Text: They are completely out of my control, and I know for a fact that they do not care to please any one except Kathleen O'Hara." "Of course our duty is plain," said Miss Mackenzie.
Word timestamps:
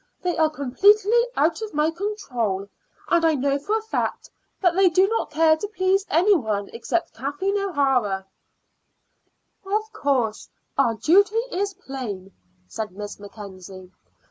They 0.23 0.35
are 0.35 0.49
completely 0.49 1.27
out 1.37 1.61
of 1.61 1.75
my 1.75 1.91
control, 1.91 2.67
and 3.09 3.23
I 3.23 3.35
know 3.35 3.59
for 3.59 3.77
a 3.77 3.83
fact 3.83 4.31
that 4.59 4.73
they 4.73 4.89
do 4.89 5.07
not 5.07 5.29
care 5.29 5.55
to 5.55 5.67
please 5.67 6.07
any 6.09 6.33
one 6.35 6.69
except 6.73 7.13
Kathleen 7.13 7.59
O'Hara." 7.59 8.25
"Of 9.63 9.93
course 9.93 10.49
our 10.75 10.95
duty 10.95 11.35
is 11.51 11.75
plain," 11.75 12.31
said 12.67 12.93
Miss 12.93 13.19
Mackenzie. 13.19 13.91